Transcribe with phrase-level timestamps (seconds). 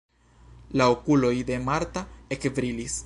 [0.81, 2.05] La okuloj de Marta
[2.37, 2.99] ekbrilis.